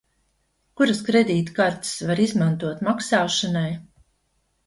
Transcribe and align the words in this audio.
Kuras 0.79 1.01
kredītkartes 1.09 1.91
var 2.11 2.21
izmantot 2.25 2.83
maksāšanai? 2.87 3.69